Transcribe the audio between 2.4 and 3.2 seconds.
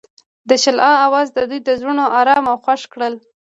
او خوښ کړل.